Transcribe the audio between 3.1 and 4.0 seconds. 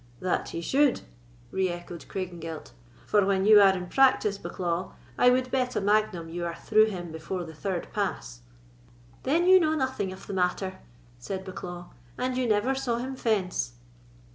when you are in